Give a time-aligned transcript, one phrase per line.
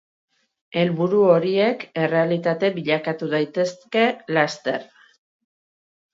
[0.79, 4.09] Helburu horiek errealitate bilakatu daitezke
[4.41, 4.91] laster.